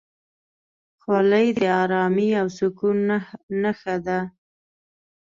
[1.01, 2.97] خولۍ د ارامۍ او سکون
[3.61, 4.19] نښه ده.